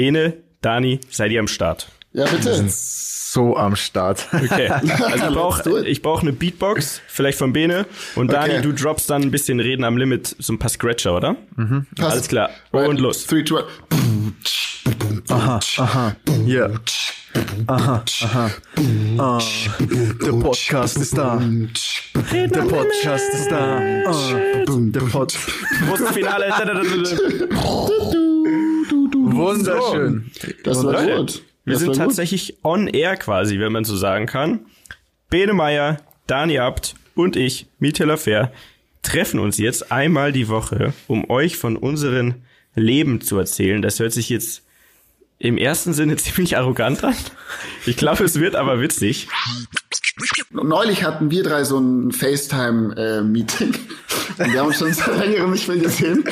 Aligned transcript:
Bene, 0.00 0.32
Dani, 0.62 0.98
seid 1.10 1.30
ihr 1.30 1.40
am 1.40 1.46
Start? 1.46 1.88
Ja, 2.14 2.24
bitte. 2.24 2.64
So 2.70 3.54
am 3.54 3.76
Start. 3.76 4.26
Okay. 4.32 4.70
Also 4.72 5.26
ich 5.28 5.34
brauche 5.34 5.86
ich 5.86 6.00
brauch 6.00 6.22
eine 6.22 6.32
Beatbox, 6.32 7.02
vielleicht 7.06 7.36
von 7.36 7.52
Bene. 7.52 7.84
Und 8.14 8.32
Dani, 8.32 8.54
Okay. 8.54 8.62
du 8.62 8.72
droppst 8.72 9.10
dann 9.10 9.20
ein 9.20 9.30
bisschen 9.30 9.60
Reden 9.60 9.84
am 9.84 9.98
Limit, 9.98 10.34
so 10.38 10.54
ein 10.54 10.58
paar 10.58 10.70
Scratcher, 10.70 11.14
oder? 11.14 11.36
Passt. 11.96 12.12
Alles 12.12 12.28
klar. 12.28 12.48
Und 12.70 12.98
los. 12.98 13.26
Three, 13.26 13.44
two, 13.44 13.56
one. 13.58 13.66
Aha, 15.28 15.60
aha, 15.76 16.16
ja. 16.46 16.70
Aha, 17.66 18.02
aha. 18.22 18.50
Ah, 19.18 19.38
der 19.78 20.32
Podcast 20.32 20.96
ist 20.96 21.16
da. 21.18 21.42
Der 22.32 22.62
Podcast 22.62 23.34
ist 23.34 23.50
da. 23.50 23.78
Ah, 24.06 24.34
der 24.66 25.00
Pod. 25.00 25.36
Großes 25.88 26.08
Finale. 26.12 26.46
Wunderschön. 29.40 30.30
Das 30.64 30.84
war 30.84 30.92
Leute, 30.92 31.16
gut. 31.16 31.42
Wir 31.64 31.72
das 31.74 31.80
sind 31.80 31.88
war 31.88 31.96
gut. 31.96 32.04
tatsächlich 32.06 32.58
on 32.62 32.86
air 32.88 33.16
quasi, 33.16 33.58
wenn 33.58 33.72
man 33.72 33.84
so 33.84 33.96
sagen 33.96 34.26
kann. 34.26 34.60
Bene 35.28 35.52
Meyer, 35.52 35.98
Dani 36.26 36.58
Abt 36.58 36.94
und 37.14 37.36
ich, 37.36 37.66
Mietela 37.78 38.16
Fair, 38.16 38.52
treffen 39.02 39.40
uns 39.40 39.58
jetzt 39.58 39.92
einmal 39.92 40.32
die 40.32 40.48
Woche, 40.48 40.92
um 41.06 41.28
euch 41.30 41.56
von 41.56 41.76
unseren 41.76 42.42
Leben 42.74 43.20
zu 43.20 43.38
erzählen. 43.38 43.82
Das 43.82 43.98
hört 43.98 44.12
sich 44.12 44.28
jetzt 44.28 44.62
im 45.38 45.56
ersten 45.56 45.92
Sinne 45.92 46.16
ziemlich 46.18 46.56
arrogant 46.56 47.02
an. 47.04 47.14
Ich 47.86 47.96
glaube, 47.96 48.24
es 48.24 48.38
wird 48.38 48.54
aber 48.56 48.80
witzig. 48.80 49.28
Neulich 50.50 51.04
hatten 51.04 51.30
wir 51.30 51.42
drei 51.42 51.64
so 51.64 51.78
ein 51.78 52.12
FaceTime-Meeting. 52.12 53.74
und 54.38 54.52
wir 54.52 54.60
haben 54.60 54.66
uns 54.68 54.78
schon 54.78 54.92
seit 54.92 55.16
längerem 55.18 55.52
nicht 55.52 55.66
mehr 55.66 55.78
gesehen. 55.78 56.24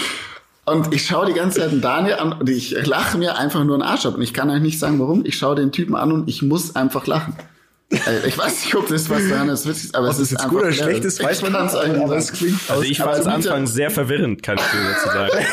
Und 0.71 0.93
ich 0.95 1.07
schaue 1.07 1.27
die 1.27 1.33
ganze 1.33 1.61
Zeit 1.61 1.71
Daniel 1.83 2.17
an 2.17 2.33
und 2.33 2.49
ich 2.49 2.71
lache 2.87 3.17
mir 3.17 3.39
einfach 3.39 3.65
nur 3.65 3.75
einen 3.75 3.83
Arsch 3.83 4.07
ab. 4.07 4.17
Und 4.17 4.23
ich 4.23 4.35
kann 4.35 4.51
euch 4.51 4.61
nicht 4.61 4.79
sagen, 4.79 4.99
warum. 4.99 5.25
Ich 5.25 5.37
schaue 5.39 5.57
den 5.57 5.73
Typen 5.73 5.97
an 5.97 6.13
und 6.13 6.29
ich 6.29 6.43
muss 6.43 6.77
einfach 6.77 7.07
lachen. 7.07 7.35
Äh, 7.91 8.29
Ich 8.29 8.37
weiß 8.37 8.65
nicht, 8.65 8.75
ob 8.75 8.87
das 8.89 9.09
was 9.09 9.29
daran 9.29 9.49
ist, 9.49 9.67
witzig 9.67 9.85
ist, 9.87 9.95
aber 9.95 10.09
es 10.09 10.19
ist 10.19 10.31
jetzt 10.33 10.49
gut 10.49 10.61
oder 10.61 10.73
schlecht 10.73 11.05
ist, 11.05 11.23
weiß 11.23 11.43
man 11.43 11.53
nicht, 11.53 11.75
eigentlich 11.75 12.03
aber 12.03 12.09
sagen. 12.09 12.19
es 12.21 12.33
klingt 12.33 12.61
Also 12.71 12.83
ich 12.83 13.01
war 13.01 13.09
als 13.09 13.19
Mieter- 13.21 13.35
Anfang 13.35 13.67
sehr 13.67 13.91
verwirrend, 13.91 14.43
kann 14.43 14.59
ich 14.59 14.65
dir 14.65 14.91
dazu 14.95 15.09
sagen. 15.09 15.33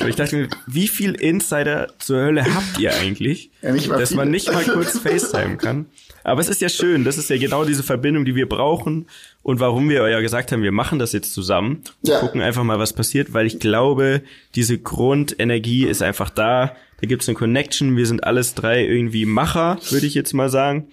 Aber 0.00 0.08
ich 0.08 0.14
dachte 0.14 0.36
mir, 0.36 0.48
wie 0.68 0.86
viel 0.86 1.12
Insider 1.16 1.88
zur 1.98 2.20
Hölle 2.20 2.44
habt 2.44 2.78
ihr 2.78 2.94
eigentlich, 2.94 3.50
Ja, 3.62 3.72
dass 3.74 4.14
man 4.14 4.30
nicht 4.30 4.46
mal 4.52 4.62
kurz 4.62 4.96
FaceTime 5.02 5.56
kann? 5.56 5.86
Aber 6.22 6.40
es 6.40 6.48
ist 6.48 6.60
ja 6.60 6.68
schön, 6.68 7.04
das 7.04 7.18
ist 7.18 7.28
ja 7.30 7.36
genau 7.36 7.64
diese 7.64 7.82
Verbindung, 7.82 8.24
die 8.24 8.36
wir 8.36 8.48
brauchen 8.48 9.06
und 9.42 9.58
warum 9.58 9.88
wir 9.88 10.08
ja 10.08 10.20
gesagt 10.20 10.52
haben, 10.52 10.62
wir 10.62 10.70
machen 10.70 11.00
das 11.00 11.12
jetzt 11.12 11.34
zusammen 11.34 11.82
und 12.02 12.10
Ja. 12.10 12.20
gucken 12.20 12.40
einfach 12.42 12.62
mal, 12.62 12.78
was 12.78 12.92
passiert, 12.92 13.32
weil 13.32 13.46
ich 13.46 13.58
glaube, 13.58 14.22
diese 14.54 14.78
Grundenergie 14.78 15.84
ist 15.86 16.00
einfach 16.02 16.30
da. 16.30 16.76
Da 17.00 17.06
gibt's 17.08 17.28
eine 17.28 17.36
Connection, 17.36 17.96
wir 17.96 18.06
sind 18.06 18.22
alles 18.22 18.54
drei 18.54 18.84
irgendwie 18.86 19.26
Macher, 19.26 19.78
würde 19.90 20.06
ich 20.06 20.14
jetzt 20.14 20.32
mal 20.32 20.48
sagen, 20.48 20.88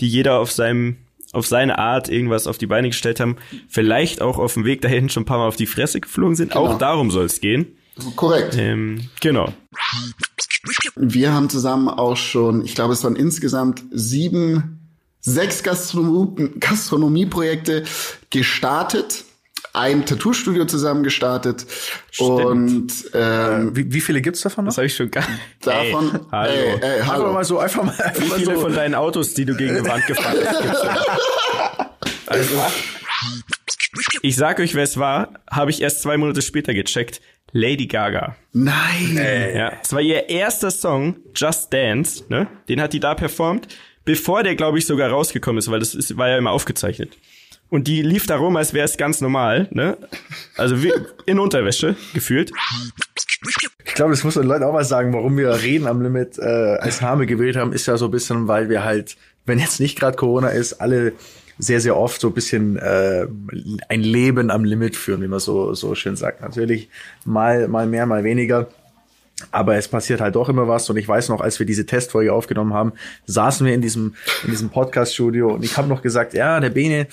die 0.00 0.08
jeder 0.08 0.38
auf 0.38 0.50
seinem 0.50 0.96
auf 1.32 1.46
seine 1.46 1.78
Art 1.78 2.10
irgendwas 2.10 2.46
auf 2.46 2.58
die 2.58 2.66
Beine 2.66 2.88
gestellt 2.88 3.18
haben, 3.18 3.36
vielleicht 3.66 4.20
auch 4.20 4.38
auf 4.38 4.52
dem 4.52 4.66
Weg 4.66 4.82
dahin 4.82 5.08
schon 5.08 5.22
ein 5.22 5.26
paar 5.26 5.38
Mal 5.38 5.48
auf 5.48 5.56
die 5.56 5.66
Fresse 5.66 6.00
geflogen 6.00 6.36
sind. 6.36 6.54
Auch 6.54 6.76
darum 6.76 7.10
soll 7.10 7.24
es 7.24 7.40
gehen. 7.40 7.74
Korrekt. 8.16 8.56
Ähm, 8.58 9.08
genau. 9.20 9.52
Wir 10.96 11.32
haben 11.32 11.48
zusammen 11.48 11.88
auch 11.88 12.16
schon, 12.16 12.64
ich 12.64 12.74
glaube, 12.74 12.92
es 12.92 13.02
waren 13.04 13.16
insgesamt 13.16 13.82
sieben, 13.90 14.80
sechs 15.20 15.62
Gastronomie, 15.62 16.50
Gastronomieprojekte 16.58 17.84
gestartet, 18.30 19.24
ein 19.74 20.04
Tattoo-Studio 20.04 20.66
zusammen 20.66 21.02
gestartet 21.02 21.66
und 22.18 22.88
ähm, 23.14 23.74
Wie, 23.76 23.92
wie 23.92 24.00
viele 24.00 24.20
gibt's 24.20 24.42
davon 24.42 24.64
noch? 24.64 24.70
Das 24.72 24.76
habe 24.78 24.86
ich 24.86 24.94
schon 24.96 25.10
gar 25.10 25.24
davon, 25.62 26.14
Ey, 26.14 26.20
hallo. 26.30 26.52
ey, 26.52 26.78
ey, 26.80 27.00
Einfach 27.00 27.12
hallo. 27.14 27.32
mal 27.32 27.44
so, 27.44 27.58
einfach 27.58 27.82
mal, 27.84 27.92
einfach 28.00 28.22
Wie 28.22 28.28
mal 28.28 28.38
viele 28.38 28.54
so. 28.56 28.60
von 28.60 28.74
deinen 28.74 28.94
Autos, 28.94 29.34
die 29.34 29.44
du 29.44 29.54
gegen 29.56 29.74
die 29.76 29.88
Wand 29.88 30.06
gefahren 30.06 30.36
hast, 30.44 30.62
gibt's 30.62 30.80
denn? 30.82 30.90
Also, 32.26 32.54
ich 34.22 34.36
sag 34.36 34.58
euch, 34.60 34.74
wer 34.74 34.84
es 34.84 34.98
war, 34.98 35.34
habe 35.50 35.70
ich 35.70 35.82
erst 35.82 36.02
zwei 36.02 36.16
Monate 36.16 36.42
später 36.42 36.74
gecheckt. 36.74 37.20
Lady 37.54 37.86
Gaga. 37.86 38.36
Nein. 38.52 39.20
Ja, 39.54 39.72
es 39.82 39.92
war 39.92 40.00
ihr 40.00 40.30
erster 40.30 40.70
Song, 40.70 41.16
Just 41.34 41.70
Dance, 41.72 42.24
ne? 42.30 42.46
Den 42.68 42.80
hat 42.80 42.94
die 42.94 43.00
da 43.00 43.14
performt, 43.14 43.68
bevor 44.06 44.42
der, 44.42 44.54
glaube 44.54 44.78
ich, 44.78 44.86
sogar 44.86 45.10
rausgekommen 45.10 45.58
ist, 45.58 45.70
weil 45.70 45.80
das 45.80 45.94
ist, 45.94 46.16
war 46.16 46.28
ja 46.30 46.38
immer 46.38 46.50
aufgezeichnet. 46.52 47.18
Und 47.72 47.88
die 47.88 48.02
lief 48.02 48.26
da 48.26 48.36
rum, 48.36 48.56
als 48.56 48.74
wäre 48.74 48.84
es 48.84 48.98
ganz 48.98 49.22
normal, 49.22 49.66
ne? 49.70 49.96
Also 50.58 50.82
wie 50.82 50.92
in 51.24 51.38
Unterwäsche 51.38 51.96
gefühlt. 52.12 52.52
Ich 53.86 53.94
glaube, 53.94 54.10
das 54.10 54.22
muss 54.24 54.34
den 54.34 54.42
Leuten 54.42 54.64
auch 54.64 54.74
mal 54.74 54.84
sagen, 54.84 55.14
warum 55.14 55.38
wir 55.38 55.50
Reden 55.54 55.86
am 55.86 56.02
Limit 56.02 56.38
äh, 56.38 56.42
als 56.42 57.00
Name 57.00 57.24
gewählt 57.24 57.56
haben, 57.56 57.72
ist 57.72 57.86
ja 57.86 57.96
so 57.96 58.04
ein 58.04 58.10
bisschen, 58.10 58.46
weil 58.46 58.68
wir 58.68 58.84
halt, 58.84 59.16
wenn 59.46 59.58
jetzt 59.58 59.80
nicht 59.80 59.98
gerade 59.98 60.18
Corona 60.18 60.50
ist, 60.50 60.82
alle 60.82 61.14
sehr, 61.58 61.80
sehr 61.80 61.96
oft 61.96 62.20
so 62.20 62.28
ein 62.28 62.34
bisschen 62.34 62.76
äh, 62.76 63.26
ein 63.88 64.02
Leben 64.02 64.50
am 64.50 64.64
Limit 64.64 64.94
führen, 64.94 65.22
wie 65.22 65.28
man 65.28 65.40
so, 65.40 65.72
so 65.72 65.94
schön 65.94 66.14
sagt. 66.14 66.42
Natürlich 66.42 66.90
mal, 67.24 67.68
mal 67.68 67.86
mehr, 67.86 68.04
mal 68.04 68.22
weniger. 68.22 68.68
Aber 69.50 69.76
es 69.76 69.88
passiert 69.88 70.20
halt 70.20 70.34
doch 70.34 70.50
immer 70.50 70.68
was. 70.68 70.90
Und 70.90 70.98
ich 70.98 71.08
weiß 71.08 71.30
noch, 71.30 71.40
als 71.40 71.58
wir 71.58 71.64
diese 71.64 71.86
Testfolge 71.86 72.34
aufgenommen 72.34 72.74
haben, 72.74 72.92
saßen 73.24 73.66
wir 73.66 73.72
in 73.72 73.80
diesem, 73.80 74.14
in 74.44 74.50
diesem 74.50 74.68
Podcast-Studio 74.68 75.54
und 75.54 75.64
ich 75.64 75.78
habe 75.78 75.88
noch 75.88 76.02
gesagt, 76.02 76.34
ja, 76.34 76.60
der 76.60 76.68
Bene 76.68 77.06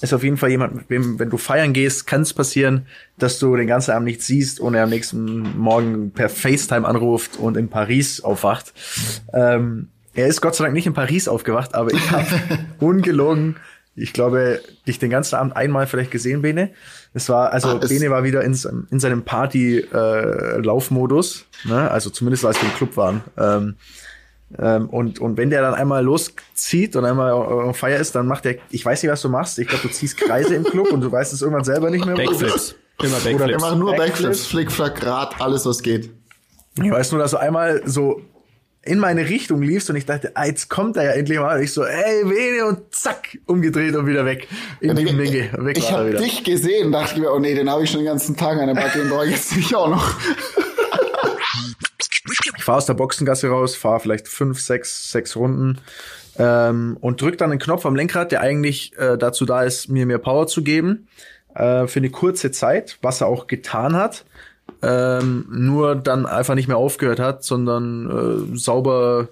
ist 0.00 0.12
auf 0.12 0.22
jeden 0.22 0.36
Fall 0.36 0.50
jemand, 0.50 0.74
mit 0.74 0.90
wem, 0.90 1.18
wenn 1.18 1.30
du 1.30 1.38
feiern 1.38 1.72
gehst, 1.72 2.06
kann 2.06 2.22
es 2.22 2.32
passieren, 2.34 2.86
dass 3.18 3.38
du 3.38 3.56
den 3.56 3.66
ganzen 3.66 3.92
Abend 3.92 4.06
nichts 4.06 4.26
siehst 4.26 4.60
und 4.60 4.74
er 4.74 4.84
am 4.84 4.90
nächsten 4.90 5.56
Morgen 5.58 6.10
per 6.10 6.28
FaceTime 6.28 6.86
anruft 6.86 7.36
und 7.38 7.56
in 7.56 7.68
Paris 7.68 8.20
aufwacht. 8.20 8.72
Ähm, 9.32 9.88
er 10.14 10.26
ist 10.26 10.40
Gott 10.40 10.54
sei 10.54 10.64
Dank 10.64 10.74
nicht 10.74 10.86
in 10.86 10.94
Paris 10.94 11.28
aufgewacht, 11.28 11.74
aber 11.74 11.92
ich 11.92 12.10
habe 12.10 12.26
ungelogen, 12.80 13.56
ich 13.96 14.12
glaube, 14.12 14.60
dich 14.86 14.98
den 14.98 15.10
ganzen 15.10 15.36
Abend 15.36 15.56
einmal 15.56 15.86
vielleicht 15.86 16.10
gesehen, 16.10 16.42
Bene. 16.42 16.70
Es 17.14 17.28
war, 17.28 17.52
also 17.52 17.68
Ah, 17.68 17.74
Bene 17.86 18.10
war 18.10 18.24
wieder 18.24 18.42
in, 18.42 18.54
seinem- 18.54 18.86
in 18.90 18.98
seinem 19.00 19.22
Party-Laufmodus, 19.24 21.46
ne? 21.64 21.90
also 21.90 22.10
zumindest 22.10 22.44
als 22.44 22.60
wir 22.60 22.68
im 22.68 22.74
Club 22.74 22.96
waren. 22.96 23.22
Ähm, 23.38 23.76
ähm, 24.58 24.88
und, 24.88 25.18
und 25.18 25.36
wenn 25.36 25.50
der 25.50 25.62
dann 25.62 25.74
einmal 25.74 26.04
loszieht 26.04 26.96
und 26.96 27.04
einmal 27.04 27.32
auf 27.32 27.76
Feier 27.76 27.98
ist, 27.98 28.14
dann 28.14 28.26
macht 28.26 28.46
er, 28.46 28.56
ich 28.70 28.84
weiß 28.84 29.02
nicht, 29.02 29.10
was 29.10 29.22
du 29.22 29.28
machst. 29.28 29.58
Ich 29.58 29.68
glaube, 29.68 29.88
du 29.88 29.92
ziehst 29.92 30.16
Kreise 30.16 30.54
im 30.54 30.64
Club 30.64 30.92
und 30.92 31.00
du 31.00 31.10
weißt 31.10 31.32
es 31.32 31.42
irgendwann 31.42 31.64
selber 31.64 31.90
nicht 31.90 32.04
mehr. 32.06 32.14
Backflips. 32.14 32.76
Immer 33.02 33.24
Wir 33.24 33.36
Backflips. 33.36 33.62
machen 33.62 33.78
nur 33.80 33.90
Backflips. 33.92 34.20
Backflips, 34.20 34.46
Flickflack, 34.46 35.04
Rad, 35.06 35.40
alles 35.40 35.66
was 35.66 35.82
geht. 35.82 36.10
Ich 36.82 36.90
weiß 36.90 37.12
nur, 37.12 37.20
dass 37.20 37.32
du 37.32 37.36
einmal 37.38 37.82
so 37.84 38.20
in 38.82 38.98
meine 38.98 39.28
Richtung 39.28 39.62
liefst 39.62 39.88
und 39.90 39.96
ich 39.96 40.04
dachte, 40.06 40.32
ah, 40.34 40.44
jetzt 40.44 40.68
kommt 40.68 40.96
er 40.96 41.04
ja 41.04 41.10
endlich 41.12 41.38
mal. 41.38 41.56
Und 41.56 41.64
ich 41.64 41.72
so, 41.72 41.84
ey, 41.84 42.24
Bene 42.24 42.66
und 42.66 42.94
zack, 42.94 43.38
umgedreht 43.46 43.96
und 43.96 44.06
wieder 44.06 44.24
weg. 44.26 44.46
In 44.80 44.94
die 44.94 45.04
Menge. 45.04 45.50
Weg 45.58 45.78
ich 45.78 45.88
er 45.90 45.98
habe 45.98 46.14
dich 46.14 46.44
gesehen, 46.44 46.92
dachte 46.92 47.14
ich 47.14 47.20
mir, 47.20 47.32
oh 47.32 47.38
nee, 47.38 47.54
den 47.54 47.70
habe 47.70 47.84
ich 47.84 47.90
schon 47.90 48.00
den 48.00 48.06
ganzen 48.06 48.36
Tag 48.36 48.58
an 48.58 48.66
der 48.66 48.74
Backe, 48.74 48.98
den 48.98 49.08
brauche 49.08 49.24
ich 49.26 49.32
jetzt 49.32 49.56
nicht 49.56 49.74
auch 49.74 49.88
noch. 49.88 50.14
Ich 52.64 52.66
fahre 52.66 52.78
aus 52.78 52.86
der 52.86 52.94
Boxengasse 52.94 53.48
raus, 53.48 53.76
fahre 53.76 54.00
vielleicht 54.00 54.26
fünf, 54.26 54.58
sechs, 54.58 55.12
sechs 55.12 55.36
Runden 55.36 55.82
ähm, 56.38 56.96
und 56.98 57.20
drück 57.20 57.36
dann 57.36 57.50
den 57.50 57.58
Knopf 57.58 57.84
am 57.84 57.94
Lenkrad, 57.94 58.32
der 58.32 58.40
eigentlich 58.40 58.96
äh, 58.96 59.18
dazu 59.18 59.44
da 59.44 59.64
ist, 59.64 59.90
mir 59.90 60.06
mehr 60.06 60.16
Power 60.16 60.46
zu 60.46 60.64
geben 60.64 61.06
äh, 61.54 61.86
für 61.86 61.98
eine 61.98 62.08
kurze 62.08 62.52
Zeit, 62.52 62.96
was 63.02 63.20
er 63.20 63.26
auch 63.26 63.48
getan 63.48 63.94
hat. 63.94 64.24
Ähm, 64.80 65.44
nur 65.50 65.94
dann 65.94 66.24
einfach 66.24 66.54
nicht 66.54 66.66
mehr 66.66 66.78
aufgehört 66.78 67.20
hat, 67.20 67.44
sondern 67.44 68.54
äh, 68.54 68.56
sauber 68.56 69.28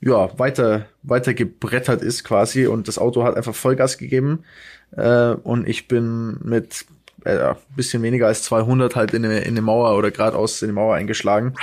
ja 0.00 0.30
weiter 0.38 0.86
weiter 1.02 1.34
gebrettert 1.34 2.00
ist 2.00 2.24
quasi 2.24 2.66
und 2.66 2.88
das 2.88 2.96
Auto 2.96 3.22
hat 3.22 3.36
einfach 3.36 3.54
Vollgas 3.54 3.98
gegeben 3.98 4.44
äh, 4.96 5.32
und 5.32 5.68
ich 5.68 5.88
bin 5.88 6.38
mit 6.42 6.86
äh, 7.24 7.54
bisschen 7.76 8.02
weniger 8.02 8.28
als 8.28 8.42
200 8.44 8.96
halt 8.96 9.12
in 9.12 9.26
eine, 9.26 9.40
in 9.40 9.50
eine 9.50 9.60
Mauer 9.60 9.94
oder 9.98 10.10
geradeaus 10.10 10.62
in 10.62 10.68
die 10.68 10.74
Mauer 10.74 10.94
eingeschlagen. 10.94 11.54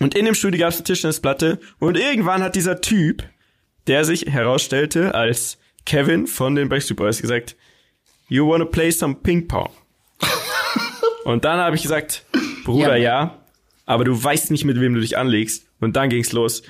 Und 0.00 0.14
in 0.14 0.24
dem 0.24 0.34
Studio 0.34 0.60
gab 0.60 0.70
es 0.70 0.76
eine 0.76 0.84
Tischtennisplatte 0.84 1.58
und 1.78 1.96
irgendwann 1.96 2.42
hat 2.42 2.54
dieser 2.54 2.80
Typ, 2.80 3.24
der 3.86 4.04
sich 4.04 4.26
herausstellte 4.26 5.14
als 5.14 5.58
Kevin 5.86 6.26
von 6.26 6.54
den 6.54 6.68
Backstreet 6.68 6.96
Boys, 6.96 7.20
gesagt, 7.20 7.56
You 8.28 8.46
wanna 8.46 8.66
play 8.66 8.90
some 8.90 9.14
Ping 9.14 9.48
Pong? 9.48 9.70
und 11.24 11.44
dann 11.44 11.58
habe 11.58 11.76
ich 11.76 11.82
gesagt, 11.82 12.24
Bruder, 12.64 12.96
ja. 12.96 13.38
aber 13.86 14.04
du 14.04 14.22
weißt 14.22 14.50
nicht, 14.50 14.64
mit 14.64 14.78
wem 14.80 14.94
du 14.94 15.00
dich 15.00 15.16
anlegst. 15.16 15.64
Und 15.80 15.96
dann 15.96 16.10
ging's 16.10 16.32
los. 16.32 16.62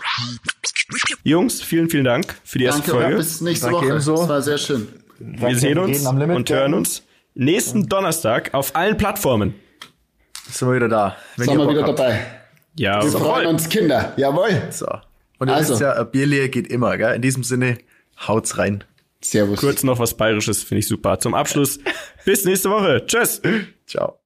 Jungs, 1.24 1.60
vielen, 1.62 1.90
vielen 1.90 2.04
Dank 2.04 2.34
für 2.44 2.58
die 2.58 2.64
erste 2.64 2.82
Danke, 2.82 3.02
Folge. 3.02 3.16
bis 3.16 3.40
nächste 3.40 3.66
Danke 3.66 3.80
Woche. 3.80 3.86
ebenso. 3.88 4.16
Das 4.16 4.28
war 4.28 4.42
sehr 4.42 4.58
schön. 4.58 4.88
Wir 5.18 5.56
sehen 5.56 5.78
uns 5.78 6.06
und 6.06 6.50
hören 6.50 6.74
uns 6.74 7.02
nächsten 7.34 7.88
Donnerstag 7.88 8.54
auf 8.54 8.76
allen 8.76 8.96
Plattformen. 8.96 9.54
Sind 10.50 10.68
wir 10.68 10.76
wieder 10.76 10.88
da. 10.88 11.16
Wenn 11.36 11.48
Sind 11.48 11.58
wir 11.58 11.68
wieder 11.68 11.82
habt. 11.86 11.98
dabei. 11.98 12.26
Ja, 12.78 13.02
Wir 13.02 13.10
freuen 13.10 13.46
uns, 13.46 13.68
Kinder. 13.68 14.12
Jawohl. 14.16 14.62
So. 14.70 14.86
Und 15.38 15.48
ihr 15.48 15.54
Also. 15.54 15.72
wisst 15.74 15.82
ja, 15.82 15.92
ein 15.94 16.10
Bierleer 16.10 16.48
geht 16.48 16.68
immer, 16.68 16.96
gell? 16.96 17.14
In 17.14 17.22
diesem 17.22 17.42
Sinne, 17.44 17.78
haut's 18.26 18.58
rein. 18.58 18.84
Servus. 19.20 19.58
Kurz 19.60 19.82
noch 19.82 19.98
was 19.98 20.16
Bayerisches, 20.16 20.62
finde 20.62 20.80
ich 20.80 20.88
super. 20.88 21.18
Zum 21.18 21.34
Abschluss, 21.34 21.78
bis 22.24 22.44
nächste 22.44 22.70
Woche. 22.70 23.04
Tschüss. 23.06 23.42
Ciao. 23.86 24.20